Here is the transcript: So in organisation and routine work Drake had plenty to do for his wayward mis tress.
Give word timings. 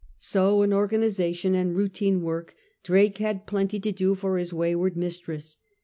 So 0.17 0.63
in 0.63 0.73
organisation 0.73 1.53
and 1.53 1.75
routine 1.75 2.23
work 2.23 2.55
Drake 2.81 3.19
had 3.19 3.45
plenty 3.45 3.79
to 3.81 3.91
do 3.91 4.15
for 4.15 4.39
his 4.39 4.51
wayward 4.51 4.97
mis 4.97 5.19
tress. 5.19 5.59